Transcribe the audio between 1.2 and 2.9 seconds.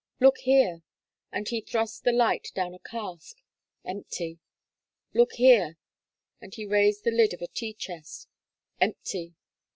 and he thrust the light down a